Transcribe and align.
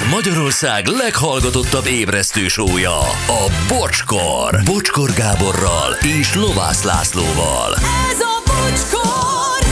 Ez 0.00 0.10
Magyarország 0.10 0.86
leghallgatottabb 0.86 1.86
ébresztő 1.86 2.48
sója, 2.48 2.98
a 3.26 3.50
Bocskor. 3.68 4.60
Bocskor 4.64 5.10
Gáborral 5.12 5.92
és 6.20 6.34
Lovász 6.34 6.82
Lászlóval. 6.82 7.74
Ez 8.10 8.20
a 8.20 8.42
bocskor! 8.46 9.68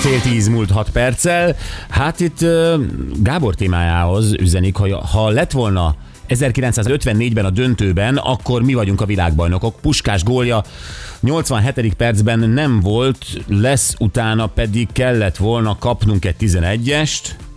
Fél 0.00 0.20
tíz 0.20 0.48
múlt 0.48 0.70
hat 0.70 0.90
perccel. 0.90 1.56
Hát 1.88 2.20
itt 2.20 2.38
Gábor 3.22 3.54
témájához 3.54 4.32
üzenik, 4.32 4.76
hogy 4.76 4.94
ha 5.12 5.28
lett 5.28 5.50
volna 5.50 5.94
1954-ben 6.28 7.44
a 7.44 7.50
döntőben, 7.50 8.16
akkor 8.16 8.62
mi 8.62 8.74
vagyunk 8.74 9.00
a 9.00 9.06
világbajnokok. 9.06 9.80
Puskás 9.80 10.22
gólja 10.22 10.64
87. 11.20 11.94
percben 11.94 12.38
nem 12.38 12.80
volt, 12.80 13.24
lesz 13.46 13.94
utána 13.98 14.46
pedig 14.46 14.88
kellett 14.92 15.36
volna 15.36 15.76
kapnunk 15.78 16.24
egy 16.24 16.36
11-est. 16.40 17.48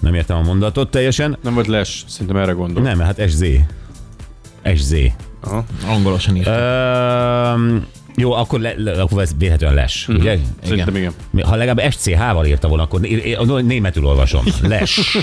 Nem 0.00 0.14
értem 0.14 0.36
a 0.36 0.42
mondatot 0.42 0.90
teljesen. 0.90 1.38
Nem 1.42 1.54
volt 1.54 1.66
les, 1.66 2.04
szerintem 2.08 2.36
erre 2.36 2.52
gondol. 2.52 2.82
Nem, 2.82 2.98
hát 2.98 3.22
SZ. 3.28 3.44
SZ. 4.76 4.94
Aha. 5.40 5.64
Angolosan 5.88 6.36
írt. 6.36 6.46
Öm, 6.46 7.86
jó, 8.16 8.32
akkor, 8.32 8.60
le, 8.60 8.74
le, 8.76 9.02
akkor 9.02 9.22
ez 9.22 9.30
véletlenül 9.38 9.76
les, 9.76 10.06
uh-huh. 10.08 10.22
ugye? 10.22 10.38
Szerintem 10.62 10.96
igen. 10.96 11.12
Ha 11.42 11.56
legalább 11.56 11.92
SCH-val 11.92 12.46
írta 12.46 12.68
volna, 12.68 12.82
akkor 12.82 13.00
németül 13.62 14.04
olvasom. 14.04 14.44
Les. 14.62 15.20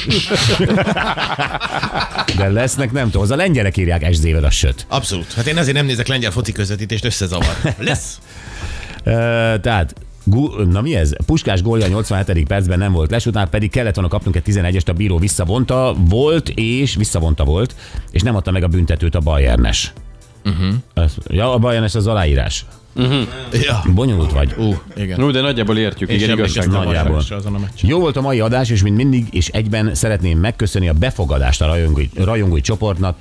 De 2.38 2.48
lesznek, 2.50 2.92
nem 2.92 3.06
tudom. 3.06 3.22
Az 3.22 3.32
a 3.32 3.36
lengyelek 3.36 3.78
írják 3.78 4.14
SZ-vel 4.14 4.44
a 4.44 4.50
söt. 4.50 4.86
Abszolút. 4.90 5.34
Hát 5.34 5.48
én 5.48 5.58
azért 5.58 5.76
nem 5.76 5.86
nézek 5.86 6.08
lengyel 6.08 6.32
foci 6.32 6.52
közvetítést, 6.52 7.06
összezavar. 7.06 7.58
Lesz. 7.78 8.20
Tehát 9.62 9.94
Gu- 10.30 10.72
Na 10.72 10.82
mi 10.82 10.96
ez? 10.96 11.14
Puskás 11.26 11.62
gólja 11.62 11.86
a 11.86 11.88
87. 11.88 12.48
percben 12.48 12.78
nem 12.78 12.92
volt 12.92 13.12
les, 13.12 13.26
utána 13.26 13.48
pedig 13.48 13.70
kellett 13.72 13.96
volna 13.96 14.10
kapnunk 14.10 14.36
egy 14.36 14.44
11-est, 14.46 14.90
a 14.90 14.94
bíró 14.94 15.18
visszavonta 15.18 15.96
volt, 15.98 16.50
és 16.50 16.96
visszavonta 16.96 17.44
volt, 17.44 17.76
és 18.12 18.22
nem 18.22 18.36
adta 18.36 18.52
meg 18.52 18.64
a 18.64 18.68
büntetőt 18.68 19.16
a 19.16 19.20
Bayernes. 19.20 19.94
Uh-huh. 20.46 21.10
Ja, 21.28 21.54
a 21.54 21.58
Bayernes 21.58 21.96
az 21.96 22.08
aláírás. 22.08 22.66
Ja. 23.52 23.84
Bonyolult 23.94 24.32
vagy. 24.32 24.54
Ú, 24.58 24.76
igen. 24.96 25.20
No, 25.20 25.32
de 25.32 25.42
nagyjából 25.42 25.78
értjük, 25.78 26.12
igen, 26.12 26.30
igazság 26.30 26.68
nagyjából. 26.68 27.24
Jó 27.82 28.00
volt 28.00 28.18
a 28.18 28.22
mai 28.22 28.40
adás, 28.40 28.70
és 28.70 28.82
mint 28.84 28.96
mindig, 28.96 29.28
és 29.32 29.48
egyben 29.48 29.96
szeretném 29.96 30.40
megköszönni 30.40 30.88
a 30.90 30.94
befogadást 30.94 31.62
a 31.62 31.66
rajongói, 31.66 32.10
rajongói 32.16 32.62
csoportnak. 32.62 33.18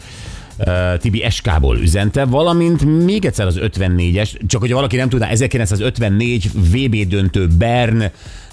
Uh, 0.58 0.98
Tibi 0.98 1.24
SK-ból 1.30 1.78
üzente, 1.78 2.24
valamint 2.24 3.04
még 3.04 3.24
egyszer 3.24 3.46
az 3.46 3.58
54-es, 3.60 4.46
csak 4.46 4.60
hogy 4.60 4.72
valaki 4.72 4.96
nem 4.96 5.08
tudná, 5.08 5.28
1954 5.28 6.50
VB 6.52 7.08
döntő 7.08 7.46
Bern, 7.46 8.04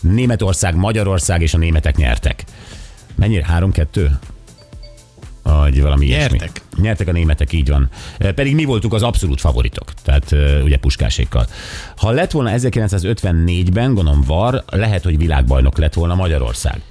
Németország, 0.01 0.75
Magyarország 0.75 1.41
és 1.41 1.53
a 1.53 1.57
németek 1.57 1.95
nyertek. 1.95 2.43
Mennyire? 3.15 3.45
3-2? 3.59 4.09
Vagy 5.43 5.81
valami 5.81 6.05
ilyesmi. 6.05 6.37
Nyertek. 6.37 6.61
Nyertek 6.77 7.07
a 7.07 7.11
németek, 7.11 7.53
így 7.53 7.69
van. 7.69 7.89
Pedig 8.17 8.55
mi 8.55 8.65
voltunk 8.65 8.93
az 8.93 9.03
abszolút 9.03 9.39
favoritok, 9.39 9.93
tehát 10.03 10.31
eh, 10.31 10.63
ugye 10.63 10.77
puskásékkal. 10.77 11.47
Ha 11.95 12.11
lett 12.11 12.31
volna 12.31 12.51
1954-ben, 12.53 13.93
gondolom 13.93 14.23
var, 14.27 14.63
lehet, 14.69 15.03
hogy 15.03 15.17
világbajnok 15.17 15.77
lett 15.77 15.93
volna 15.93 16.15
Magyarország. 16.15 16.81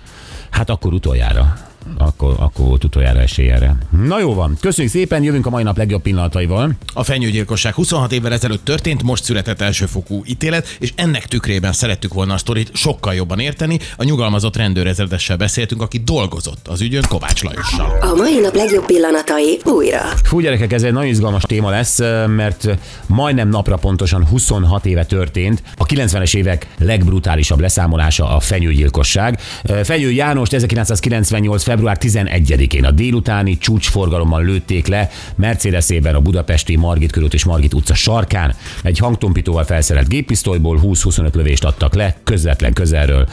Hát 0.51 0.71
akkor 0.71 0.93
utoljára. 0.93 1.57
Akkor, 1.99 2.35
akkor 2.39 2.67
volt 2.67 2.85
utoljára 2.85 3.21
esély 3.21 3.51
erre. 3.51 3.77
Na 4.07 4.21
jó 4.21 4.35
van, 4.35 4.57
köszönjük 4.61 4.93
szépen, 4.93 5.23
jövünk 5.23 5.47
a 5.47 5.51
mai 5.51 5.63
nap 5.63 5.77
legjobb 5.77 6.03
pillanataival. 6.03 6.73
A 6.95 7.03
fenyőgyilkosság 7.03 7.75
26 7.75 8.13
évvel 8.13 8.33
ezelőtt 8.33 8.65
történt, 8.65 9.03
most 9.03 9.25
született 9.25 9.61
elsőfokú 9.61 10.23
ítélet, 10.27 10.77
és 10.79 10.93
ennek 10.97 11.27
tükrében 11.27 11.73
szerettük 11.73 12.15
volna 12.15 12.35
a 12.35 12.39
sztorit 12.39 12.71
sokkal 12.77 13.15
jobban 13.15 13.39
érteni. 13.39 13.79
A 13.97 14.05
nyugalmazott 14.05 14.57
rendőrezredessel 14.57 15.37
beszéltünk, 15.37 15.83
aki 15.83 15.99
dolgozott 15.99 16.69
az 16.69 16.81
ügyön 16.81 17.05
Kovács 17.09 17.43
Lajossal. 17.43 17.99
A 18.01 18.15
mai 18.15 18.39
nap 18.41 18.55
legjobb 18.55 18.87
pillanatai 18.87 19.61
újra. 19.65 20.01
Fú, 20.23 20.41
gyerekek, 20.41 20.73
ez 20.73 20.83
egy 20.83 20.93
nagyon 20.93 21.09
izgalmas 21.09 21.43
téma 21.43 21.71
lesz, 21.71 21.99
mert 22.27 22.69
majdnem 23.07 23.49
napra 23.49 23.77
pontosan 23.77 24.27
26 24.27 24.87
éve 24.87 25.05
történt 25.05 25.63
a 25.77 25.87
90-es 25.87 26.37
évek 26.37 26.67
legbrutálisabb 26.79 27.61
leszámolása 27.61 28.37
a 28.37 28.41
fenyőgyilkosság. 28.41 29.41
Fenyő 29.83 30.11
Jánost 30.11 30.53
1998. 30.53 31.63
február 31.73 31.99
11-én 32.01 32.85
a 32.85 32.91
délutáni 32.91 33.59
csúcsforgalommal 33.59 34.45
lőtték 34.45 34.87
le 34.87 35.11
Mercedesében 35.35 36.15
a 36.15 36.21
budapesti 36.21 36.77
Margit 36.77 37.13
körút 37.13 37.35
és 37.35 37.45
Margit 37.45 37.75
utca 37.75 37.95
sarkán. 37.95 38.55
Egy 38.83 38.99
hangtompítóval 38.99 39.65
felszerelt 39.65 40.09
géppisztolyból 40.09 40.81
20-25 40.83 41.35
lövést 41.35 41.65
adtak 41.65 41.95
le, 41.95 42.17
közvetlen 42.25 42.73
közelről 42.73 43.29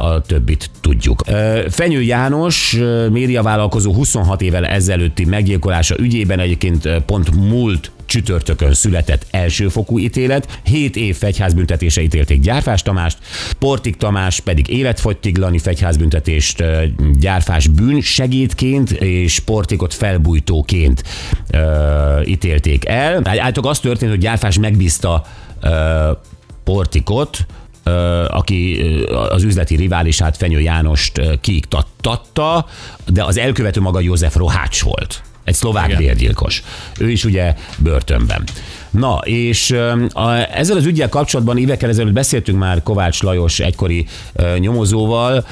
a 0.00 0.20
többit 0.20 0.70
tudjuk. 0.80 1.22
Fenyő 1.68 2.02
János 2.02 2.76
médiavállalkozó 3.10 3.92
26 3.92 4.42
évvel 4.42 4.66
ezelőtti 4.66 5.24
meggyilkolása 5.24 5.98
ügyében 5.98 6.38
egyébként 6.38 6.88
pont 7.06 7.34
múlt 7.34 7.90
csütörtökön 8.14 8.74
született 8.74 9.26
elsőfokú 9.30 9.98
ítélet, 9.98 10.60
7 10.64 10.96
év 10.96 11.16
fegyházbüntetése 11.16 12.02
ítélték 12.02 12.40
Gyárfás 12.40 12.82
Tamást, 12.82 13.18
Portik 13.58 13.96
Tamás 13.96 14.40
pedig 14.40 14.68
életfogytiglani 14.68 15.58
fegyházbüntetést 15.58 16.64
Gyárfás 17.18 17.66
bűn 17.68 18.00
segédként 18.00 18.90
és 18.90 19.38
Portikot 19.38 19.94
felbújtóként 19.94 21.02
ö, 21.50 22.20
ítélték 22.24 22.88
el. 22.88 23.14
Általában 23.24 23.70
az 23.70 23.78
történt, 23.78 24.10
hogy 24.10 24.20
Gyárfás 24.20 24.58
megbízta 24.58 25.24
ö, 25.60 26.10
Portikot, 26.64 27.46
aki 28.28 28.82
az 29.30 29.42
üzleti 29.42 29.76
riválisát 29.76 30.36
Fenyő 30.36 30.60
Jánost 30.60 31.20
kiiktattatta, 31.40 32.66
de 33.06 33.24
az 33.24 33.36
elkövető 33.36 33.80
maga 33.80 34.00
József 34.00 34.36
Rohács 34.36 34.82
volt. 34.82 35.22
Egy 35.44 35.54
szlovák 35.54 35.86
Igen. 35.86 35.98
bérgyilkos. 35.98 36.62
Ő 36.98 37.10
is 37.10 37.24
ugye 37.24 37.54
börtönben. 37.78 38.44
Na, 38.94 39.20
és 39.24 39.70
ezzel 40.54 40.76
az 40.76 40.86
ügyel 40.86 41.08
kapcsolatban 41.08 41.58
évekkel 41.58 41.88
ezelőtt 41.88 42.12
beszéltünk 42.12 42.58
már 42.58 42.82
Kovács 42.82 43.22
Lajos 43.22 43.60
egykori 43.60 44.06
nyomozóval, 44.58 45.46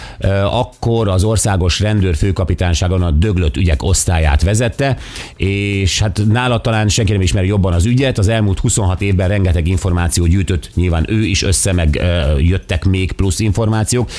akkor 0.44 1.08
az 1.08 1.25
országos 1.25 1.81
rendőr 1.81 2.16
főkapitányságon 2.16 3.02
a 3.02 3.10
döglött 3.10 3.56
ügyek 3.56 3.82
osztályát 3.82 4.42
vezette, 4.42 4.97
és 5.36 6.00
hát 6.00 6.22
nála 6.28 6.60
talán 6.60 6.88
senki 6.88 7.12
nem 7.12 7.20
ismeri 7.20 7.47
jobban 7.47 7.72
az 7.72 7.84
ügyet, 7.84 8.19
az 8.19 8.28
elmúlt 8.28 8.58
26 8.58 9.00
évben 9.00 9.28
rengeteg 9.28 9.69
információ 9.69 10.26
gyűjtött, 10.26 10.70
nyilván 10.75 11.04
ő 11.08 11.25
is 11.25 11.42
össze, 11.42 11.72
meg 11.72 12.00
jöttek 12.38 12.84
még 12.84 13.12
plusz 13.12 13.41
információk, 13.41 14.10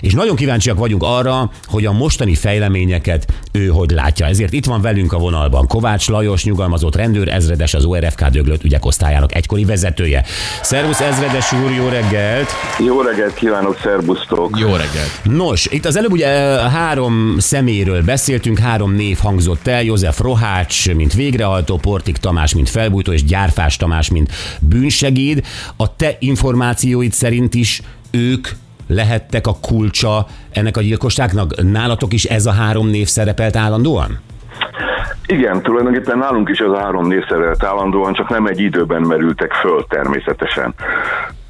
és 0.00 0.12
nagyon 0.12 0.36
kíváncsiak 0.36 0.78
vagyunk 0.78 1.02
arra, 1.02 1.50
hogy 1.64 1.86
a 1.86 1.92
mostani 1.92 2.34
fejleményeket 2.34 3.26
ő 3.52 3.66
hogy 3.66 3.90
látja. 3.90 4.26
Ezért 4.26 4.52
itt 4.52 4.64
van 4.64 4.80
velünk 4.80 5.12
a 5.12 5.18
vonalban 5.18 5.66
Kovács 5.66 6.08
Lajos, 6.08 6.44
nyugalmazott 6.44 6.96
rendőr, 6.96 7.28
ezredes 7.28 7.74
az 7.74 7.84
ORFK 7.84 8.24
döglött 8.24 8.62
ügyek 8.64 8.84
osztályának 8.84 9.34
egykori 9.34 9.64
vezetője. 9.64 10.24
Szervusz 10.62 11.00
ezredes 11.00 11.52
úr, 11.52 11.70
jó 11.70 11.88
reggelt! 11.88 12.50
Jó 12.78 13.00
reggelt 13.00 13.34
kívánok, 13.34 13.78
szerbusztok! 13.82 14.58
Jó 14.58 14.68
reggelt. 14.68 15.20
Nos, 15.22 15.66
itt 15.70 15.84
az 15.84 15.96
előbb 15.96 16.12
ugye 16.12 16.26
eh, 16.26 16.72
három 16.72 17.36
szeméről 17.38 18.02
beszéltünk, 18.02 18.58
három 18.58 18.94
név 18.94 19.18
hangzott 19.18 19.66
el, 19.66 19.82
József 19.82 20.20
Rohács, 20.20 20.94
mint 20.94 21.12
végrehajtó, 21.14 21.76
Portik 21.76 22.16
Tamás, 22.16 22.54
mint 22.54 22.68
felbújtó, 22.68 23.12
és 23.12 23.24
Gyárfás 23.24 23.76
Tamás, 23.76 24.10
mint 24.10 24.32
bűnsegéd. 24.60 25.44
A 25.76 25.96
te 25.96 26.16
információid 26.18 27.12
szerint 27.12 27.54
is 27.54 27.82
ők 28.10 28.48
lehettek 28.86 29.46
a 29.46 29.56
kulcsa 29.60 30.26
ennek 30.50 30.76
a 30.76 30.80
gyilkosságnak? 30.80 31.62
Nálatok 31.62 32.12
is 32.12 32.24
ez 32.24 32.46
a 32.46 32.52
három 32.52 32.88
név 32.88 33.08
szerepelt 33.08 33.56
állandóan? 33.56 34.20
Igen, 35.26 35.62
tulajdonképpen 35.62 36.18
nálunk 36.18 36.48
is 36.48 36.58
ez 36.58 36.70
a 36.70 36.78
három 36.78 37.06
név 37.06 37.24
állandóan, 37.58 38.12
csak 38.12 38.28
nem 38.28 38.46
egy 38.46 38.60
időben 38.60 39.02
merültek 39.02 39.52
föl 39.52 39.84
természetesen. 39.88 40.74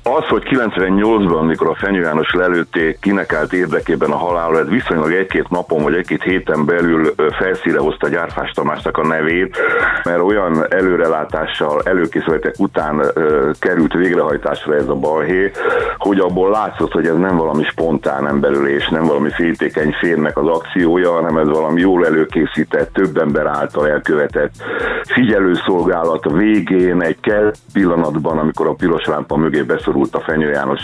Az, 0.06 0.25
hogy 0.28 0.42
98-ban, 0.50 1.47
mikor 1.47 1.69
a 1.69 1.75
Fenyő 1.75 2.00
János 2.00 2.32
lelőtték, 2.32 2.98
kinek 3.00 3.32
állt 3.32 3.53
érdekében 3.53 4.10
a 4.10 4.16
halálra, 4.16 4.59
ez 4.59 4.69
viszonylag 4.69 5.12
egy-két 5.12 5.48
napon 5.48 5.83
vagy 5.83 5.95
egy-két 5.95 6.22
héten 6.22 6.65
belül 6.65 7.15
felszíre 7.39 7.78
hozta 7.78 8.09
Gyárfás 8.09 8.51
Tamásnak 8.51 8.98
a 8.98 9.06
nevét, 9.06 9.56
mert 10.04 10.21
olyan 10.21 10.66
előrelátással, 10.68 11.83
előkészületek 11.84 12.54
után 12.59 13.03
ö, 13.15 13.51
került 13.59 13.92
végrehajtásra 13.92 14.74
ez 14.74 14.89
a 14.89 14.95
balhé, 14.95 15.51
hogy 15.98 16.18
abból 16.18 16.50
látszott, 16.50 16.92
hogy 16.92 17.07
ez 17.07 17.16
nem 17.16 17.36
valami 17.36 17.65
spontán 17.65 18.28
emberülés, 18.28 18.89
nem 18.89 19.04
valami 19.04 19.30
féltékeny 19.30 19.92
férnek 20.00 20.36
az 20.39 20.47
akciója, 20.47 21.12
hanem 21.12 21.36
ez 21.36 21.48
valami 21.48 21.80
jól 21.80 22.07
előkészített, 22.07 22.92
több 22.92 23.16
ember 23.16 23.47
által 23.47 23.89
elkövetett 23.89 24.53
figyelőszolgálat 25.04 26.30
végén, 26.33 27.03
egy 27.03 27.21
kell 27.21 27.53
pillanatban, 27.72 28.39
amikor 28.39 28.66
a 28.66 28.74
piros 28.74 29.04
lámpa 29.04 29.36
mögé 29.36 29.62
beszorult 29.95 30.15
a 30.15 30.21
Fenyő 30.33 30.51
János 30.51 30.81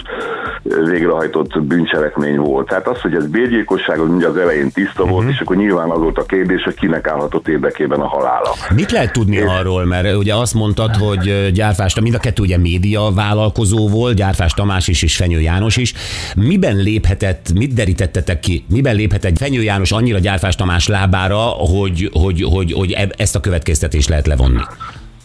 végrehajtott 0.62 1.62
bűncselekmény 1.62 2.36
volt. 2.36 2.68
Tehát 2.68 2.88
az, 2.88 3.00
hogy 3.00 3.14
ez 3.14 3.26
bérgyilkosság, 3.26 3.98
az 3.98 4.08
ugye 4.08 4.26
az 4.26 4.36
elején 4.36 4.70
tiszta 4.70 5.04
volt, 5.06 5.28
és 5.28 5.40
akkor 5.40 5.56
nyilván 5.56 5.90
az 5.90 5.98
volt 5.98 6.18
a 6.18 6.24
kérdés, 6.24 6.62
hogy 6.62 6.74
kinek 6.74 7.06
állhatott 7.06 7.48
érdekében 7.48 8.00
a 8.00 8.06
halála. 8.06 8.54
Mit 8.74 8.90
lehet 8.90 9.12
tudni 9.12 9.40
arról, 9.40 9.84
mert 9.84 10.16
ugye 10.16 10.34
azt 10.34 10.54
mondtad, 10.54 10.96
hogy 10.96 11.50
Gyárfás, 11.52 12.00
mind 12.00 12.14
a 12.14 12.18
kettő 12.18 12.42
ugye 12.42 12.58
média 12.58 13.10
vállalkozó 13.14 13.88
volt, 13.88 14.14
Gyárfás 14.14 14.54
Tamás 14.54 14.88
is 14.88 15.02
és 15.02 15.16
Fenyő 15.16 15.40
János 15.40 15.76
is. 15.76 15.94
Miben 16.36 16.76
léphetett, 16.76 17.52
mit 17.54 17.74
derítettetek 17.74 18.40
ki, 18.40 18.64
miben 18.68 18.94
léphetett 18.94 19.38
Fenyő 19.38 19.62
János 19.62 19.92
annyira 19.92 20.18
Gyárfás 20.18 20.54
Tamás 20.54 20.88
lábára, 20.88 21.40
hogy, 21.40 22.10
hogy, 22.12 22.42
hogy, 22.52 22.72
hogy 22.72 22.92
eb- 22.92 23.20
ezt 23.20 23.36
a 23.36 23.40
következtetést 23.40 24.08
lehet 24.08 24.26
levonni? 24.26 24.60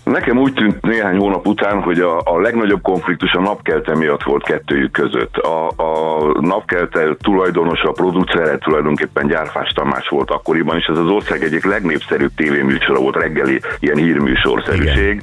Nekem 0.05 0.37
úgy 0.37 0.53
tűnt 0.53 0.81
néhány 0.81 1.17
hónap 1.17 1.47
után, 1.47 1.81
hogy 1.81 1.99
a, 1.99 2.21
a 2.23 2.39
legnagyobb 2.39 2.81
konfliktus 2.81 3.33
a 3.33 3.41
napkelte 3.41 3.95
miatt 3.95 4.23
volt 4.23 4.43
kettőjük 4.43 4.91
között. 4.91 5.37
A, 5.37 5.67
a 5.67 6.19
napkelte 6.39 7.15
tulajdonosa, 7.21 7.89
a 7.89 7.91
producere 7.91 8.57
tulajdonképpen 8.57 9.27
Gyárfás 9.27 9.71
Tamás 9.75 10.07
volt 10.07 10.29
akkoriban, 10.29 10.77
és 10.77 10.85
ez 10.85 10.97
az 10.97 11.09
ország 11.09 11.43
egyik 11.43 11.65
legnépszerűbb 11.65 12.31
tévéműsora 12.35 12.99
volt, 12.99 13.15
reggeli 13.15 13.61
ilyen 13.79 13.97
hírműsorszerűség. 13.97 15.21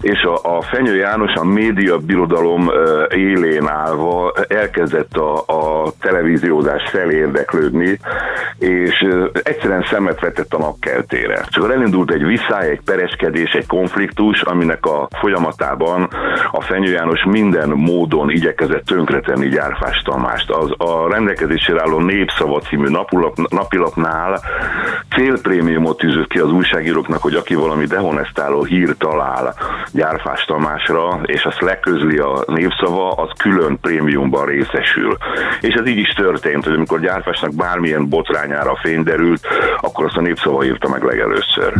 És 0.00 0.22
a, 0.22 0.56
a 0.56 0.62
Fenyő 0.62 0.96
János 0.96 1.32
a 1.34 1.44
média 1.44 1.98
birodalom 1.98 2.70
élén 3.14 3.68
állva 3.68 4.32
elkezdett 4.48 5.16
a, 5.16 5.36
a 5.36 5.92
televíziózás 6.00 6.82
felé 6.90 7.16
érdeklődni, 7.16 7.98
és 8.58 9.06
egyszerűen 9.42 9.86
szemet 9.90 10.20
vetett 10.20 10.54
a 10.54 10.58
napkeltére. 10.58 11.44
Akkor 11.56 11.70
elindult 11.70 12.10
egy 12.12 12.24
visszáj, 12.24 12.70
egy 12.70 12.80
pereskedés, 12.84 13.50
egy 13.50 13.66
konfliktus, 13.66 13.84
aminek 14.42 14.86
a 14.86 15.08
folyamatában 15.20 16.08
a 16.50 16.60
Fenyő 16.60 16.92
János 16.92 17.24
minden 17.24 17.68
módon 17.68 18.30
igyekezett 18.30 18.84
tönkretenni 18.84 19.48
Gyárfás 19.48 20.02
Tamást. 20.04 20.50
Az 20.50 20.70
a 20.76 21.08
rendelkezésére 21.10 21.80
álló 21.80 21.98
Népszava 21.98 22.60
című 22.60 22.88
napulap, 22.88 23.36
napilapnál 23.50 24.40
célprémiumot 25.16 25.96
tűzött 25.96 26.28
ki 26.28 26.38
az 26.38 26.50
újságíróknak, 26.50 27.22
hogy 27.22 27.34
aki 27.34 27.54
valami 27.54 27.84
dehonestáló 27.84 28.64
hír 28.64 28.94
talál 28.98 29.54
Gyárfás 29.92 30.44
Tamásra, 30.44 31.20
és 31.24 31.44
azt 31.44 31.60
leközli 31.60 32.18
a 32.18 32.44
Népszava, 32.46 33.10
az 33.10 33.30
külön 33.38 33.78
prémiumban 33.80 34.46
részesül. 34.46 35.16
És 35.60 35.74
ez 35.74 35.88
így 35.88 35.98
is 35.98 36.08
történt, 36.08 36.64
hogy 36.64 36.74
amikor 36.74 37.00
Gyárfásnak 37.00 37.54
bármilyen 37.54 38.08
botrányára 38.08 38.78
fény 38.82 39.02
derült, 39.02 39.46
akkor 39.80 40.04
azt 40.04 40.16
a 40.16 40.20
Népszava 40.20 40.64
írta 40.64 40.88
meg 40.88 41.02
legelőször. 41.02 41.74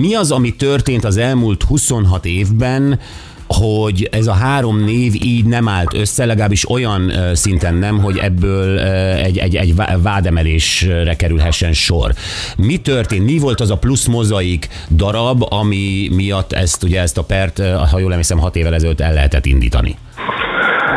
Mi 0.00 0.14
az, 0.14 0.32
ami 0.32 0.56
történt 0.56 1.04
az 1.04 1.16
elmúlt 1.16 1.51
26 1.60 2.24
évben, 2.24 2.98
hogy 3.46 4.08
ez 4.12 4.26
a 4.26 4.32
három 4.32 4.84
név 4.84 5.14
így 5.14 5.44
nem 5.44 5.68
állt 5.68 5.94
össze, 5.94 6.24
legalábbis 6.24 6.70
olyan 6.70 7.12
szinten 7.34 7.74
nem, 7.74 7.98
hogy 7.98 8.18
ebből 8.18 8.78
egy, 9.18 9.38
egy, 9.38 9.56
egy 9.56 9.74
vá- 9.74 9.98
vádemelésre 10.02 11.16
kerülhessen 11.16 11.72
sor. 11.72 12.12
Mi 12.56 12.76
történt? 12.76 13.24
Mi 13.24 13.38
volt 13.38 13.60
az 13.60 13.70
a 13.70 13.76
plusz 13.76 14.06
mozaik 14.06 14.68
darab, 14.90 15.46
ami 15.52 16.08
miatt 16.12 16.52
ezt, 16.52 16.82
ugye 16.82 17.00
ezt 17.00 17.18
a 17.18 17.22
pert, 17.22 17.62
ha 17.90 17.98
jól 17.98 18.10
emlékszem, 18.10 18.38
hat 18.38 18.56
évvel 18.56 18.74
ezelőtt 18.74 19.00
el 19.00 19.12
lehetett 19.12 19.46
indítani? 19.46 19.96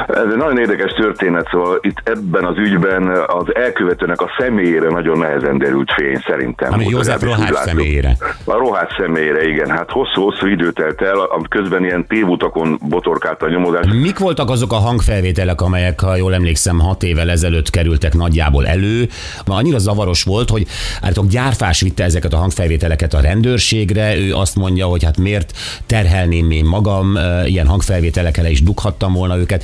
Ez 0.08 0.32
egy 0.32 0.38
nagyon 0.38 0.58
érdekes 0.58 0.92
történet, 0.92 1.48
szóval 1.52 1.80
itt 1.82 2.02
ebben 2.04 2.46
az 2.46 2.58
ügyben 2.58 3.08
az 3.28 3.56
elkövetőnek 3.56 4.22
a 4.22 4.30
személyére 4.38 4.90
nagyon 4.90 5.18
nehezen 5.18 5.58
derült 5.58 5.92
fény 5.92 6.24
szerintem. 6.28 6.74
Ami 6.74 6.86
József 6.90 7.22
Rohács 7.22 7.54
személyére. 7.56 8.18
A 8.44 8.54
Rohács 8.58 8.96
személyére, 8.98 9.48
igen. 9.48 9.70
Hát 9.70 9.90
hosszú-hosszú 9.92 10.48
idő 10.48 10.72
telt 10.72 11.02
el, 11.02 11.16
közben 11.50 11.84
ilyen 11.84 12.08
tévutakon 12.08 12.80
botorkált 12.90 13.42
a 13.42 13.50
nyomozás. 13.50 13.86
Mik 14.02 14.20
voltak 14.20 14.50
azok 14.50 14.72
a 14.72 14.76
hangfelvételek, 14.76 15.62
amelyek, 15.62 16.00
ha 16.00 16.16
jól 16.16 16.34
emlékszem, 16.34 16.80
hat 16.80 17.04
évvel 17.04 17.30
ezelőtt 17.30 17.70
kerültek 17.70 18.14
nagyjából 18.14 18.68
elő? 18.68 19.08
Ma 19.46 19.56
annyira 19.56 19.78
zavaros 19.78 20.24
volt, 20.24 20.50
hogy 20.50 20.66
állítólag 21.02 21.30
gyárfás 21.30 21.82
vitte 21.82 22.04
ezeket 22.04 22.34
a 22.34 22.38
hangfelvételeket 22.38 23.14
a 23.14 23.22
rendőrségre, 23.22 24.18
ő 24.18 24.34
azt 24.34 24.56
mondja, 24.56 24.86
hogy 24.86 25.04
hát 25.04 25.18
miért 25.18 25.52
terhelném 25.86 26.52
én 26.52 26.66
magam, 26.66 27.18
ilyen 27.46 27.68
hangfelvételekkel 27.68 28.46
is 28.46 28.64
dughattam 28.64 29.14
volna 29.14 29.38
őket. 29.38 29.64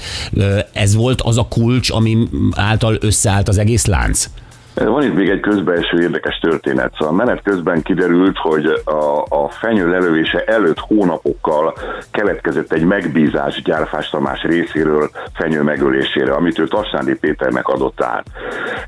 Ez 0.74 0.96
volt 0.96 1.22
az 1.22 1.38
a 1.38 1.48
kulcs, 1.50 1.92
ami 1.92 2.28
által 2.56 2.98
összeállt 3.02 3.48
az 3.48 3.58
egész 3.58 3.86
lánc? 3.86 4.30
Van 4.74 5.04
itt 5.04 5.16
még 5.16 5.30
egy 5.30 5.40
közbelső 5.40 6.02
érdekes 6.02 6.40
történet. 6.40 6.94
Szóval 6.98 7.14
menet 7.14 7.42
közben 7.44 7.82
kiderült, 7.82 8.38
hogy 8.38 8.66
a, 8.86 9.26
a 9.30 9.50
fenyő 9.50 9.90
lelövése 9.90 10.44
előtt 10.44 10.80
hónapokkal 10.80 11.74
keletkezett 12.12 12.72
egy 12.72 12.84
megbízás 12.84 13.62
Gyárfás 13.62 14.10
Tamás 14.10 14.42
részéről 14.42 15.10
fenyő 15.34 15.62
megölésére, 15.62 16.34
amit 16.34 16.60
ő 16.60 16.68
Tassándi 16.68 17.16
Péternek 17.16 17.68
adott 17.68 18.04
át. 18.04 18.26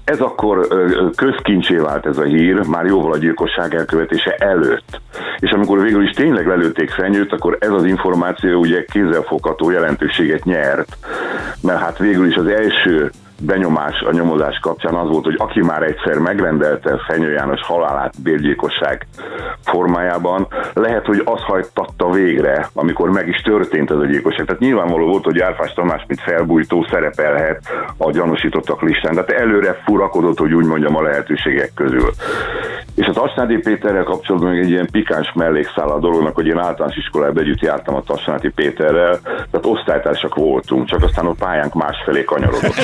Ez 0.03 0.19
akkor 0.19 0.67
közkincsé 1.15 1.75
vált 1.75 2.05
ez 2.05 2.17
a 2.17 2.23
hír, 2.23 2.67
már 2.67 2.85
jóval 2.85 3.11
a 3.11 3.17
gyilkosság 3.17 3.75
elkövetése 3.75 4.35
előtt. 4.35 5.01
És 5.39 5.51
amikor 5.51 5.81
végül 5.81 6.03
is 6.03 6.11
tényleg 6.11 6.47
lelőtték 6.47 6.89
fenyőt, 6.89 7.33
akkor 7.33 7.57
ez 7.59 7.71
az 7.71 7.85
információ 7.85 8.59
ugye 8.59 8.85
kézzelfogható 8.85 9.69
jelentőséget 9.69 10.43
nyert, 10.43 10.97
mert 11.63 11.79
hát 11.79 11.97
végül 11.97 12.27
is 12.27 12.35
az 12.35 12.47
első 12.47 13.11
benyomás 13.41 14.01
a 14.01 14.11
nyomozás 14.11 14.59
kapcsán 14.61 14.93
az 14.93 15.09
volt, 15.09 15.23
hogy 15.23 15.35
aki 15.37 15.61
már 15.61 15.83
egyszer 15.83 16.17
megrendelte 16.17 16.99
Fenyő 17.07 17.31
János 17.31 17.61
halálát 17.61 18.21
bérgyilkosság 18.21 19.07
formájában, 19.65 20.47
lehet, 20.73 21.05
hogy 21.05 21.21
az 21.25 21.41
hajtatta 21.41 22.09
végre, 22.09 22.69
amikor 22.73 23.09
meg 23.09 23.27
is 23.27 23.41
történt 23.41 23.91
ez 23.91 23.97
a 23.97 24.05
gyilkosság. 24.05 24.45
Tehát 24.45 24.61
nyilvánvaló 24.61 25.05
volt, 25.07 25.23
hogy 25.23 25.39
Árfás 25.39 25.73
Tamás, 25.73 26.03
mint 26.07 26.21
felbújtó 26.21 26.85
szerepelhet 26.91 27.61
a 27.97 28.11
gyanúsítottak 28.11 28.81
listán. 28.81 29.13
Tehát 29.13 29.31
előre 29.31 29.81
furakodott, 29.85 30.37
hogy 30.37 30.53
úgy 30.53 30.65
mondjam, 30.65 30.95
a 30.95 31.01
lehetőségek 31.01 31.71
közül. 31.75 32.09
És 32.95 33.05
az 33.05 33.15
Tasnádi 33.23 33.57
Péterrel 33.57 34.03
kapcsolatban 34.03 34.51
még 34.51 34.63
egy 34.63 34.69
ilyen 34.69 34.87
pikáns 34.91 35.31
mellékszál 35.33 35.87
a 35.87 35.99
dolognak, 35.99 36.35
hogy 36.35 36.47
én 36.47 36.57
általános 36.57 36.97
iskolában 36.97 37.43
együtt 37.43 37.61
jártam 37.61 37.95
a 37.95 38.03
Tasnádi 38.03 38.49
Péterrel, 38.49 39.19
tehát 39.23 39.65
osztálytársak 39.65 40.35
voltunk, 40.35 40.87
csak 40.87 41.03
aztán 41.03 41.25
a 41.25 41.31
pályánk 41.31 41.73
másfelé 41.73 42.23
kanyarodott. 42.23 42.75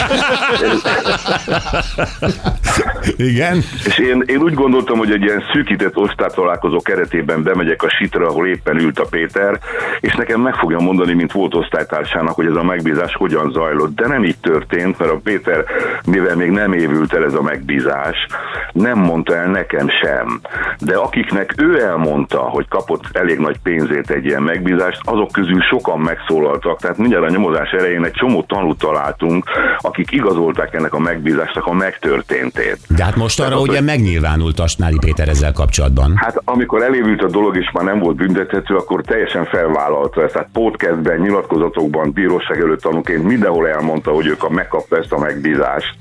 Igen. 3.18 3.56
És 3.86 3.98
én, 3.98 4.24
én 4.26 4.42
úgy 4.42 4.54
gondoltam, 4.54 4.98
hogy 4.98 5.12
egy 5.12 5.22
ilyen 5.22 5.44
szűkített 5.54 5.98
osztálytalálkozó 5.98 6.82
keretében 6.82 7.44
bemegyek 7.44 7.84
a 7.84 7.90
sitra, 7.90 8.28
ahol 8.28 8.48
éppen 8.48 8.80
ült 8.80 9.00
a 9.00 9.08
Péter, 9.10 9.60
és 10.00 10.16
nekem 10.16 10.42
meg 10.42 10.56
fogja 10.56 10.80
mondani, 10.80 11.14
mint 11.14 11.32
volt 11.32 11.56
osztálytársának, 11.56 12.36
hogy 12.36 12.46
ez 12.46 12.56
a 12.56 12.64
megbízás 12.64 13.16
hogyan 13.16 13.52
zajlott. 13.52 13.96
De 13.96 14.08
nem 14.08 14.24
így 14.24 14.40
történt, 14.42 15.00
mert 15.00 15.12
a 15.12 15.20
Péter, 15.24 15.64
mivel 16.06 16.36
még 16.36 16.50
nem 16.50 16.74
évült 16.74 17.14
el 17.14 17.24
ez 17.24 17.34
a 17.34 17.42
megbízás, 17.42 18.26
nem 18.72 19.00
mondta 19.00 19.36
el 19.36 19.48
nekem 19.48 19.88
sem. 20.04 20.40
De 20.80 20.96
akiknek 20.96 21.54
ő 21.58 21.82
elmondta, 21.84 22.38
hogy 22.40 22.68
kapott 22.68 23.04
elég 23.12 23.38
nagy 23.40 23.60
pénzét 23.64 24.10
egy 24.10 24.26
ilyen 24.26 24.42
megbízást, 24.44 25.00
azok 25.04 25.32
közül 25.32 25.62
sokan 25.62 26.00
megszólaltak. 26.00 26.80
Tehát 26.80 26.98
mindjárt 26.98 27.24
a 27.26 27.30
nyomozás 27.30 27.70
elején 27.72 28.06
egy 28.06 28.12
csomó 28.12 28.44
tanút 28.44 28.78
találtunk, 28.78 29.46
akik 29.78 30.12
igazolták 30.12 30.74
ennek 30.74 30.94
a 30.94 31.00
megbízásnak 31.00 31.66
a 31.66 31.74
megtörténtét. 31.74 32.78
De 32.88 33.04
hát 33.04 33.16
most 33.16 33.40
arra 33.40 33.50
Tehát 33.50 33.64
ugye 33.64 33.78
hogy- 33.78 33.86
megnyilvánult 33.86 34.60
a 34.60 34.68
Snádi 34.68 34.98
Péter 35.00 35.28
ezzel 35.28 35.52
kapcsolatban. 35.54 36.14
Hát 36.16 36.42
amikor 36.46 36.84
elévült 36.84 37.24
a 37.24 37.28
dolog, 37.28 37.58
és 37.58 37.70
már 37.74 37.84
nem 37.86 38.00
volt 38.00 38.16
büntethető, 38.16 38.76
akkor 38.76 39.02
teljesen 39.02 39.46
felvállalta 39.46 40.24
ezt. 40.24 40.34
Tehát 40.34 40.50
podcastben, 40.54 41.20
nyilatkozatokban, 41.20 42.12
bíróság 42.12 42.60
előtt 42.62 42.82
tanúként 42.82 43.24
mindenhol 43.24 43.68
elmondta, 43.68 44.12
hogy 44.12 44.28
ők 44.28 44.44
a 44.44 44.50
megkapta 44.50 44.98
ezt 44.98 45.12
a 45.12 45.20
megbízást. 45.20 45.96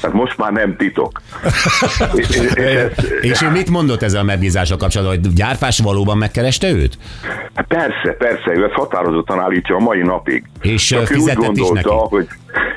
Tehát 0.00 0.12
most 0.16 0.38
már 0.38 0.52
nem 0.52 0.76
titok. 0.76 1.20
és, 2.14 2.28
és, 2.28 2.36
és, 3.20 3.30
ez- 3.30 3.39
És 3.40 3.46
ő 3.46 3.50
mit 3.50 3.70
mondott 3.70 4.02
ezzel 4.02 4.20
a 4.20 4.24
megbízással 4.24 4.76
kapcsolatban, 4.76 5.16
hogy 5.16 5.32
Gyárfás 5.32 5.78
valóban 5.78 6.18
megkereste 6.18 6.70
őt? 6.70 6.98
Hát 7.54 7.66
persze, 7.66 8.16
persze, 8.18 8.50
ő 8.54 8.64
ezt 8.64 8.72
határozottan 8.72 9.40
állítja 9.40 9.76
a 9.76 9.78
mai 9.78 10.02
napig. 10.02 10.44
És, 10.60 10.84
Csak 10.86 10.98
ö, 10.98 11.02
ő 11.02 11.04
úgy 11.04 11.08
fizetett 11.08 11.56
is 11.56 11.60
gondolta, 11.60 11.94
neki? 11.94 12.08
hogy 12.08 12.28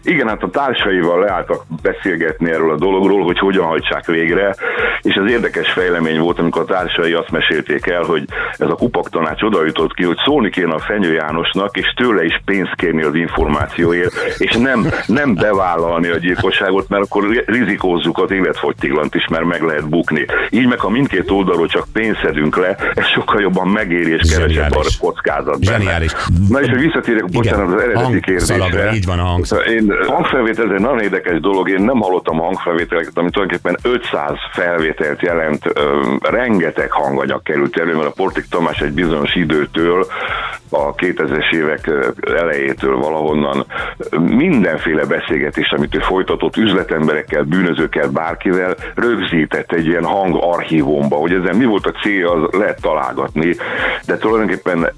igen, 0.02 0.28
hát 0.28 0.44
a 0.44 0.50
társaival 0.50 1.20
leálltak 1.20 1.64
beszélgetni 1.82 2.52
erről 2.52 2.72
a 2.72 2.78
dologról, 2.78 3.24
hogy 3.24 3.40
hogyan 3.40 3.66
hajtsák 3.66 4.06
végre, 4.06 4.56
és 5.02 5.16
ez 5.16 5.32
érdekes 5.32 5.72
fejlemény 5.72 6.20
volt, 6.20 6.40
amikor 6.40 6.62
a 6.62 6.66
társai 6.66 7.14
azt 7.14 7.32
mesélték 7.32 7.88
el, 7.88 8.04
hogy 8.04 8.24
ez 8.58 8.70
a 8.70 8.76
kupak 8.76 9.10
tanács 9.10 9.42
oda 9.42 9.66
jutott 9.66 9.94
ki, 9.94 10.04
hogy 10.04 10.18
szólni 10.26 10.50
kéne 10.50 10.74
a 10.74 10.80
Fenyő 10.80 11.14
Jánosnak, 11.14 11.78
és 11.78 11.94
tőle 11.96 12.24
is 12.26 12.42
pénzt 12.46 12.76
kérni 12.76 13.04
az 13.04 13.16
információért, 13.16 14.14
és 14.38 14.56
nem, 14.56 14.88
nem 15.06 15.36
bevállalni 15.36 16.08
a 16.08 16.18
gyilkosságot, 16.18 16.90
mert 16.90 17.04
akkor 17.04 17.44
rizikózzuk 17.46 18.18
az 18.18 18.32
életfogytiglant 18.32 19.16
is, 19.16 19.28
mert 19.30 19.46
meg 19.46 19.62
lehet 19.62 19.90
bukni. 19.90 20.26
Így 20.50 20.68
meg, 20.68 20.80
ha 20.80 20.90
mindkét 20.90 21.32
oldalról 21.32 21.68
csak 21.68 21.86
pénzt 21.94 22.20
szedünk 22.24 22.58
le, 22.58 22.76
ez 22.94 23.06
sokkal 23.06 23.42
jobban 23.42 23.68
megéri, 23.68 24.12
és 24.12 24.32
kevesebb 24.32 24.76
a 24.76 24.84
kockázat. 25.00 25.64
Zseniális. 25.64 26.12
Na 26.50 26.62
és 26.62 26.70
hogy 26.70 26.80
visszatérjek, 26.80 27.30
bocsánat, 27.30 27.74
az 27.74 27.82
eredeti 27.82 28.22
hangszalagra, 28.32 28.76
kérdésre. 28.76 28.96
így 28.96 29.06
van 29.06 29.20
a 29.20 29.24
hangszal. 29.24 29.63
Én 29.68 29.94
hangfelvétel, 30.08 30.66
ez 30.66 30.72
egy 30.72 30.82
nagyon 30.82 31.00
érdekes 31.00 31.40
dolog, 31.40 31.70
én 31.70 31.82
nem 31.82 32.00
hallottam 32.00 32.38
hangfelvételeket, 32.38 33.18
ami 33.18 33.30
tulajdonképpen 33.30 33.78
500 33.84 34.38
felvételt 34.52 35.22
jelent, 35.22 35.64
rengeteg 36.22 36.92
hanganyag 36.92 37.42
került 37.42 37.78
elő, 37.80 37.96
mert 37.96 38.08
a 38.08 38.12
Portik 38.12 38.46
Tamás 38.50 38.82
egy 38.82 38.94
bizonyos 38.94 39.36
időtől, 39.36 40.06
a 40.70 40.96
2000-es 40.96 41.54
évek 41.54 41.92
elejétől 42.38 42.98
valahonnan 42.98 43.66
mindenféle 44.20 45.06
beszélgetés, 45.06 45.72
amit 45.72 45.96
ő 45.96 46.00
folytatott 46.00 46.58
üzletemberekkel, 46.58 47.44
bűnözőkkel, 47.44 48.08
bárkivel, 48.08 48.76
rögzített 48.96 49.72
egy 49.72 49.88
ilyen 49.88 50.04
hangarchívumba, 50.04 51.16
hogy 51.16 51.34
ezen 51.34 51.56
mi 51.56 51.66
volt 51.66 51.86
a 51.86 51.92
célja, 52.02 52.32
az 52.32 52.50
lehet 52.52 52.82
találgatni, 52.82 53.56
de 54.06 54.18
tulajdonképpen 54.18 54.92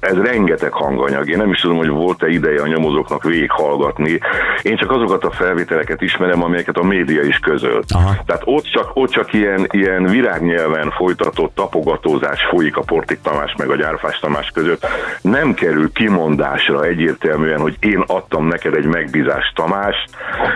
ez 0.00 0.16
rengeteg 0.16 0.72
hanganyag. 0.72 1.28
Én 1.28 1.36
nem 1.36 1.50
is 1.50 1.60
tudom, 1.60 1.76
hogy 1.76 1.88
volt-e 1.88 2.28
ideje 2.28 2.62
a 2.62 2.66
nyomozóknak 2.66 3.22
végighallgatni. 3.22 4.18
Én 4.62 4.76
csak 4.76 4.90
azokat 4.90 5.24
a 5.24 5.30
felvételeket 5.30 6.02
ismerem, 6.02 6.42
amelyeket 6.42 6.76
a 6.76 6.84
média 6.84 7.22
is 7.22 7.38
közölt. 7.38 7.84
Aha. 7.94 8.16
Tehát 8.26 8.42
ott 8.44 8.64
csak, 8.64 8.90
ott 8.94 9.10
csak 9.10 9.32
ilyen, 9.32 9.66
ilyen 9.70 10.04
virágnyelven 10.04 10.90
folytatott 10.90 11.54
tapogatózás 11.54 12.40
folyik 12.50 12.76
a 12.76 12.82
Portik 12.82 13.20
Tamás 13.22 13.54
meg 13.58 13.70
a 13.70 13.76
Gyárfás 13.76 14.18
Tamás 14.18 14.50
között. 14.54 14.86
Nem 15.20 15.54
kerül 15.54 15.92
kimondásra 15.92 16.84
egyértelműen, 16.84 17.60
hogy 17.60 17.76
én 17.80 18.04
adtam 18.06 18.46
neked 18.46 18.74
egy 18.74 18.86
megbízást 18.86 19.54
Tamás, 19.54 20.04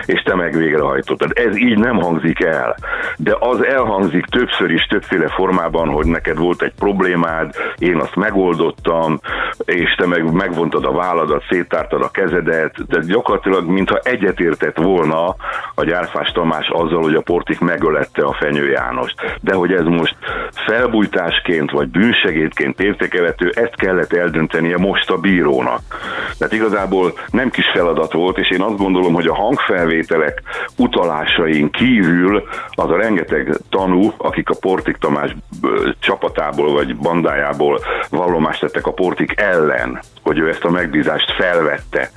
és 0.05 0.21
te 0.21 0.35
meg 0.35 0.57
végrehajtottad. 0.57 1.31
Ez 1.35 1.57
így 1.57 1.77
nem 1.77 1.95
hangzik 1.95 2.43
el. 2.43 2.75
De 3.17 3.35
az 3.39 3.65
elhangzik 3.65 4.25
többször 4.25 4.71
is, 4.71 4.85
többféle 4.85 5.27
formában, 5.27 5.87
hogy 5.89 6.05
neked 6.05 6.37
volt 6.37 6.61
egy 6.61 6.73
problémád, 6.79 7.55
én 7.77 7.95
azt 7.95 8.15
megoldottam, 8.15 9.19
és 9.65 9.95
te 9.95 10.07
meg 10.07 10.33
megvontad 10.33 10.85
a 10.85 10.91
válladat, 10.91 11.43
széttártad 11.49 12.01
a 12.01 12.11
kezedet, 12.11 12.87
de 12.87 12.99
gyakorlatilag 13.07 13.69
mintha 13.69 13.99
egyetértett 14.03 14.77
volna 14.77 15.35
a 15.75 15.83
Gyárfás 15.83 16.31
Tamás 16.31 16.69
azzal, 16.69 17.01
hogy 17.01 17.15
a 17.15 17.21
Portik 17.21 17.59
megölette 17.59 18.25
a 18.25 18.33
Fenyő 18.39 18.69
Jánost. 18.69 19.15
De 19.41 19.53
hogy 19.53 19.71
ez 19.73 19.85
most 19.85 20.15
felbújtásként 20.65 21.71
vagy 21.71 21.87
bűnsegédként 21.87 22.79
értékelhető, 22.79 23.51
ezt 23.55 23.75
kellett 23.75 24.13
eldöntenie 24.13 24.77
most 24.77 25.09
a 25.09 25.17
bírónak. 25.17 25.81
Tehát 26.37 26.53
igazából 26.53 27.13
nem 27.31 27.49
kis 27.49 27.69
feladat 27.73 28.13
volt, 28.13 28.37
és 28.37 28.49
én 28.51 28.61
azt 28.61 28.77
gondolom, 28.77 29.13
hogy 29.13 29.27
a 29.27 29.35
hangfelvételek 29.35 30.41
utalásain 30.77 31.69
kívül 31.71 32.43
az 32.69 32.89
a 32.89 32.97
rengeteg 32.97 33.57
tanú, 33.69 34.13
akik 34.17 34.49
a 34.49 34.55
Portik 34.59 34.97
Tamás 34.97 35.35
csapatából 35.99 36.71
vagy 36.71 36.95
bandájából 36.95 37.79
vallomást 38.09 38.59
tettek 38.59 38.87
a 38.87 38.93
Portik 38.93 39.41
ellen, 39.43 39.99
hogy 40.21 40.39
ő 40.39 40.49
ezt 40.49 40.63
a 40.63 40.69
megbízást 40.69 41.31
felvette, 41.37 42.11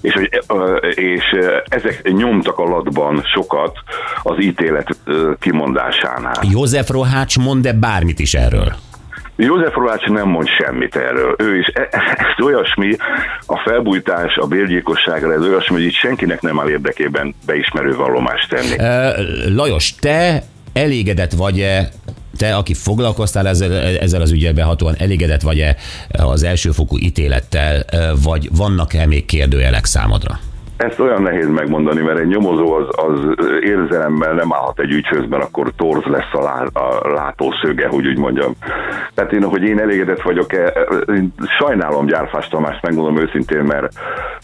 és, 0.00 0.12
hogy, 0.12 0.42
és 0.94 1.24
ezek 1.64 2.12
nyomtak 2.12 2.58
a 2.58 2.68
latban 2.68 3.22
sokat 3.34 3.78
az 4.22 4.36
ítélet 4.40 4.96
kimondásánál. 5.40 6.34
József 6.50 6.90
Rohács 6.90 7.38
mond-e 7.38 7.72
bármit 7.72 8.18
is 8.18 8.34
erről? 8.34 8.72
József 9.36 9.74
Rolács 9.74 10.06
nem 10.06 10.28
mond 10.28 10.48
semmit 10.48 10.96
erről. 10.96 11.34
Ő 11.38 11.58
is, 11.58 11.66
e- 11.74 11.88
ez 11.90 12.44
olyasmi, 12.44 12.96
a 13.46 13.56
felbújtás, 13.64 14.36
a 14.36 14.46
bérgyilkosságra, 14.46 15.32
ez 15.32 15.40
olyasmi, 15.40 15.74
hogy 15.74 15.84
itt 15.84 15.92
senkinek 15.92 16.40
nem 16.40 16.60
áll 16.60 16.68
érdekében 16.68 17.34
beismerő 17.46 17.94
vallomást 17.94 18.48
tenni. 18.48 18.78
Ö, 18.78 19.10
Lajos, 19.54 19.94
te 19.94 20.42
elégedett 20.72 21.32
vagy-e 21.32 21.88
te, 22.42 22.56
aki 22.56 22.74
foglalkoztál 22.74 23.48
ezzel, 23.48 23.72
ezzel 23.98 24.20
az 24.20 24.30
ügyel 24.30 24.52
behatóan, 24.52 24.94
elégedett 24.98 25.40
vagy-e 25.40 25.76
az 26.08 26.42
elsőfokú 26.42 26.98
ítélettel, 26.98 27.84
vagy 28.22 28.48
vannak-e 28.52 29.06
még 29.06 29.24
kérdőjelek 29.24 29.84
számodra? 29.84 30.40
Ezt 30.76 31.00
olyan 31.00 31.22
nehéz 31.22 31.48
megmondani, 31.48 32.00
mert 32.00 32.18
egy 32.18 32.26
nyomozó 32.26 32.72
az, 32.72 32.86
az 32.90 33.20
érzelemmel 33.60 34.32
nem 34.32 34.52
állhat 34.52 34.80
egy 34.80 34.90
ügyhöz, 34.90 35.28
mert 35.28 35.42
akkor 35.42 35.72
torz 35.76 36.04
lesz 36.04 36.32
a, 36.32 36.40
lá, 36.40 36.64
a 36.72 37.08
látószöge, 37.08 37.88
hogy 37.88 38.06
úgy 38.06 38.18
mondjam. 38.18 38.52
Tehát 39.14 39.32
én, 39.32 39.44
hogy 39.44 39.62
én 39.62 39.80
elégedett 39.80 40.22
vagyok-e, 40.22 40.72
én 41.14 41.34
sajnálom 41.58 42.06
Gyárfás 42.06 42.48
Tamást, 42.48 42.82
megmondom 42.82 43.18
őszintén, 43.18 43.62
mert, 43.62 43.92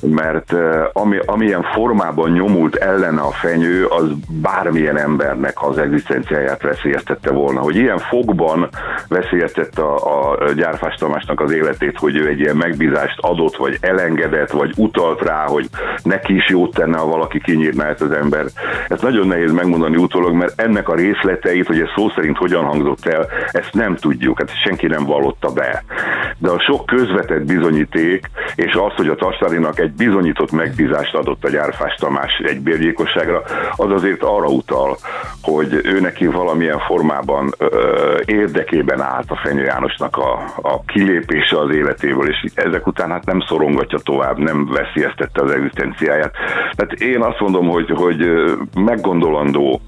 mert 0.03 0.53
eh, 0.53 0.85
ami, 0.93 1.19
amilyen 1.27 1.63
formában 1.63 2.31
nyomult 2.31 2.77
ellene 2.77 3.21
a 3.21 3.31
fenyő, 3.31 3.85
az 3.85 4.05
bármilyen 4.43 4.99
embernek 4.99 5.63
az 5.63 5.79
egzisztenciáját 5.79 6.63
veszélyeztette 6.63 7.33
volna. 7.33 7.61
Hogy 7.61 7.77
ilyen 7.77 7.99
fogban 7.99 8.69
veszélyeztette 9.09 9.83
a, 9.83 10.33
a 10.33 10.53
Gyárfás 10.53 10.95
Tamásnak 10.95 11.41
az 11.41 11.53
életét, 11.53 11.99
hogy 11.99 12.17
ő 12.17 12.29
egy 12.29 12.41
ilyen 12.41 12.57
megbízást 12.57 13.19
adott, 13.21 13.57
vagy 13.57 13.77
elengedett, 13.81 14.51
vagy 14.51 14.73
utalt 14.77 15.23
rá, 15.23 15.45
hogy 15.47 15.69
neki 16.03 16.28
is 16.29 16.49
jót 16.49 16.75
tenne, 16.75 16.99
ha 16.99 17.07
valaki 17.07 17.41
kinyírná 17.41 17.89
ezt 17.89 18.03
az 18.03 18.11
ember. 18.11 18.45
Ez 18.89 19.01
nagyon 19.01 19.27
nehéz 19.27 19.53
megmondani 19.53 19.97
utólag, 19.97 20.35
mert 20.35 20.61
ennek 20.61 20.89
a 20.89 20.95
részleteit, 20.95 21.67
hogy 21.67 21.81
ez 21.81 21.89
szó 21.95 22.09
szerint 22.09 22.37
hogyan 22.37 22.65
hangzott 22.65 23.07
el, 23.07 23.27
ezt 23.51 23.75
nem 23.75 23.97
tudjuk, 23.97 24.39
hát 24.39 24.51
senki 24.65 24.87
nem 24.87 25.05
vallotta 25.05 25.53
be. 25.53 25.85
De 26.39 26.51
a 26.51 26.61
sok 26.61 26.87
közvetett 26.87 27.45
bizonyíték, 27.45 28.31
és 28.55 28.73
az, 28.75 28.93
hogy 28.97 29.09
a 29.09 29.15
Tassárinak 29.15 29.79
egy 29.79 29.93
bizonyított 29.93 30.53
megbízást 30.53 31.15
adott 31.15 31.45
a 31.45 31.51
Gyárfás 31.51 31.95
Tamás 31.95 32.41
egy 32.45 32.61
bérgyilkosságra, 32.61 33.43
az 33.77 33.91
azért 33.91 34.23
arra 34.23 34.47
utal, 34.47 34.97
hogy 35.43 35.81
ő 35.85 36.01
neki 36.01 36.27
valamilyen 36.27 36.79
formában 36.79 37.53
ö, 37.59 37.69
érdekében 38.25 39.01
állt 39.01 39.31
a 39.31 39.41
Fenyő 39.43 39.65
Jánosnak 39.65 40.17
a, 40.17 40.33
a 40.63 40.83
kilépése 40.87 41.59
az 41.59 41.75
életéből, 41.75 42.29
és 42.29 42.45
ezek 42.55 42.87
után 42.87 43.11
hát 43.11 43.25
nem 43.25 43.41
szorongatja 43.41 43.99
tovább, 43.99 44.39
nem 44.39 44.67
veszélyeztette 44.67 45.43
az 45.43 45.51
egzisztenciáját. 45.51 46.33
Tehát 46.77 46.93
én 46.93 47.23
azt 47.23 47.41
mondom, 47.41 47.69
hogy, 47.69 47.91
hogy 47.95 48.31
meggondolandó, 48.75 49.81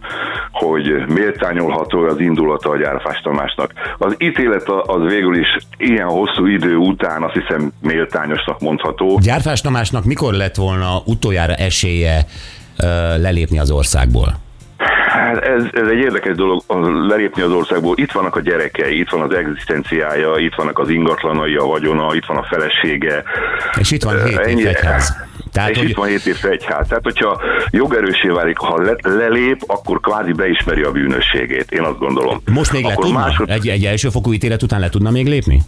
hogy 0.53 1.05
méltányolható 1.15 2.01
az 2.01 2.21
indulata 2.21 2.71
a 2.71 2.77
Gyárfás 2.77 3.21
Tamásnak. 3.21 3.73
Az 3.99 4.15
ítélet 4.19 4.69
az 4.69 5.03
végül 5.03 5.37
is 5.37 5.57
ilyen 5.77 6.09
hosszú 6.09 6.40
idő 6.47 6.77
után 6.77 7.23
azt 7.23 7.35
hiszem 7.35 7.73
méltányosnak 7.81 8.61
mondható. 8.61 9.19
Gyárfás 9.23 9.61
Tamásnak 9.61 10.05
mikor 10.05 10.35
lett 10.35 10.55
volna 10.55 11.03
utoljára 11.05 11.55
esélye 11.55 12.27
lelépni 13.17 13.59
az 13.59 13.71
országból? 13.71 14.35
Hát 15.09 15.37
ez, 15.37 15.63
ez 15.73 15.89
egy 15.89 15.99
érdekes 15.99 16.37
dolog 16.37 16.63
lelépni 17.09 17.43
az 17.43 17.53
országból. 17.53 17.95
Itt 17.97 18.13
vannak 18.13 18.37
a 18.37 18.41
gyerekei, 18.41 18.99
itt 18.99 19.09
van 19.11 19.21
az 19.21 19.35
egzisztenciája, 19.37 20.37
itt 20.37 20.55
vannak 20.55 20.79
az 20.79 20.89
ingatlanai, 20.89 21.55
a 21.55 21.65
vagyona, 21.65 22.15
itt 22.15 22.25
van 22.25 22.37
a 22.37 22.47
felesége. 22.51 23.23
És 23.79 23.91
itt 23.91 24.03
van 24.03 24.25
hét 24.25 24.39
ennyi- 24.39 24.63
fegyház. 24.63 25.29
Tehát, 25.53 25.71
és 25.71 25.79
hogy 25.79 25.89
itt 25.89 25.97
van 25.97 26.09
7 26.09 26.27
év 26.27 26.35
fegyház. 26.37 26.87
Tehát, 26.89 27.03
hogyha 27.05 27.41
jogerősé 27.71 28.29
válik, 28.29 28.59
ha 28.59 28.83
le, 28.83 28.95
lelép, 29.03 29.63
akkor 29.67 30.01
kvázi 30.01 30.33
beismeri 30.33 30.83
a 30.83 30.91
bűnösségét. 30.93 31.71
Én 31.71 31.83
azt 31.83 31.99
gondolom. 31.99 32.43
most 32.53 32.73
még 32.73 32.85
le 32.85 32.93
akkor 32.93 33.05
tudna? 33.05 33.19
másod- 33.19 33.51
Egy, 33.51 33.69
egy 33.69 33.85
elsőfokú 33.85 34.33
ítélet 34.33 34.63
után 34.63 34.81
le 34.81 34.89
tudna 34.89 35.11
még 35.11 35.27
lépni? 35.27 35.61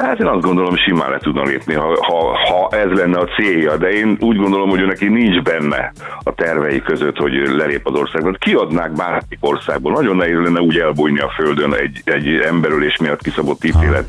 Hát 0.00 0.20
én 0.20 0.26
azt 0.26 0.40
gondolom, 0.44 0.76
simán 0.76 1.10
le 1.10 1.18
tudna 1.18 1.42
lépni, 1.42 1.74
ha, 1.74 1.86
ha, 2.00 2.36
ha 2.48 2.76
ez 2.76 2.98
lenne 2.98 3.18
a 3.18 3.28
célja, 3.36 3.76
de 3.76 3.88
én 3.88 4.16
úgy 4.20 4.36
gondolom, 4.36 4.68
hogy 4.68 4.80
ő 4.80 4.86
neki 4.86 5.08
nincs 5.08 5.42
benne 5.42 5.92
a 6.22 6.34
tervei 6.34 6.80
között, 6.82 7.16
hogy 7.16 7.32
lelép 7.32 7.86
az 7.86 7.94
országból. 7.94 8.36
Kiadnák 8.38 8.92
bármelyik 8.92 9.38
országból. 9.40 9.92
Nagyon 9.92 10.16
nehéz 10.16 10.38
lenne 10.38 10.60
úgy 10.60 10.78
elbújni 10.78 11.18
a 11.20 11.32
földön 11.36 11.74
egy, 11.74 12.00
egy 12.04 12.28
emberölés 12.28 12.96
miatt 12.96 13.22
kiszabott 13.22 13.64
ítélet 13.64 14.04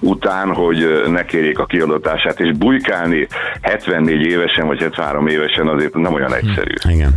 után, 0.00 0.54
hogy 0.54 1.02
ne 1.10 1.24
kérjék 1.24 1.58
a 1.58 1.64
kiadatását, 1.66 2.40
és 2.40 2.56
bujkálni 2.56 3.26
74 3.60 4.26
évesen 4.60 4.66
vagy 4.66 4.80
73 4.80 5.26
évesen 5.26 5.68
azért 5.68 5.94
nem 5.94 6.14
olyan 6.14 6.34
egyszerű. 6.34 6.94
Igen. 6.94 7.14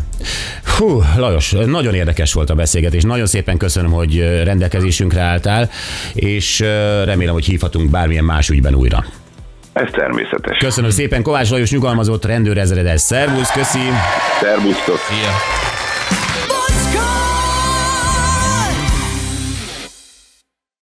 Hú, 0.78 1.02
Lajos, 1.18 1.52
nagyon 1.52 1.94
érdekes 1.94 2.34
volt 2.34 2.50
a 2.50 2.56
beszélgetés. 2.56 3.04
Nagyon 3.04 3.26
szépen 3.26 3.58
köszönöm, 3.58 3.92
hogy 3.92 4.42
rendelkezésünkre 4.44 5.22
álltál, 5.22 5.70
és 6.14 6.60
remélem, 7.06 7.34
hogy 7.34 7.46
hívhatunk 7.46 7.90
bármilyen 7.90 8.24
más 8.24 8.50
ügyben 8.50 8.76
újra. 8.76 9.06
Ez 9.74 9.90
természetes. 9.92 10.58
Köszönöm 10.58 10.90
szépen, 10.90 11.24
Kovács 11.24 11.50
Lajos 11.50 11.72
nyugalmazott 11.72 12.26
rendőrezredes. 12.26 13.02
Szervusz, 13.02 13.52
köszi! 13.52 13.80
Szervusztok! 14.42 14.98
Szia. 14.98 15.83